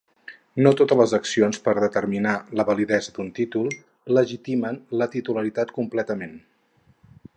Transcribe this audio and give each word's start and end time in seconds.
No 0.67 0.69
totes 0.77 0.95
les 1.01 1.11
accions 1.17 1.59
per 1.67 1.73
determinar 1.79 2.33
la 2.61 2.65
validesa 2.69 3.13
d'un 3.17 3.29
títol 3.41 3.69
"legitimen 4.19 4.81
la 5.03 5.09
titularitat" 5.17 5.75
completament. 5.77 6.35